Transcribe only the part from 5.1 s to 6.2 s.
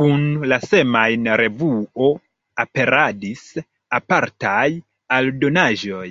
aldonaĵoj.